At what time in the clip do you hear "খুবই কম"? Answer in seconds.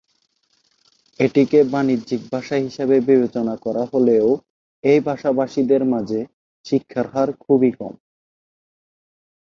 7.39-7.93